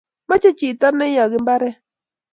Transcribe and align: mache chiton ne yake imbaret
mache 0.29 0.49
chiton 0.59 0.93
ne 0.97 1.05
yake 1.17 1.35
imbaret 1.39 1.75